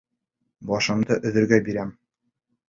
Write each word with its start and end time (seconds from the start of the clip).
Башымды 0.71 1.19
өҙөргә 1.31 1.61
бирәм! 1.69 1.93